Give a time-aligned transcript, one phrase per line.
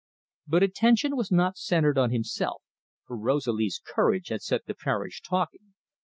[0.47, 2.63] But attention was not centred on himself,
[3.05, 5.75] for Rosalie's courage had set the parish talking.